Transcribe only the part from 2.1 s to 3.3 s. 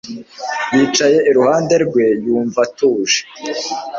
yumva atuje